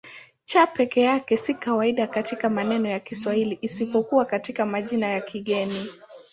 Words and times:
C 0.45 0.65
peke 0.73 1.01
yake 1.01 1.37
si 1.37 1.53
kawaida 1.53 2.07
katika 2.07 2.49
maneno 2.49 2.89
ya 2.89 2.99
Kiswahili 2.99 3.59
isipokuwa 3.61 4.25
katika 4.25 4.65
majina 4.65 5.07
ya 5.07 5.21
kigeni. 5.21 5.85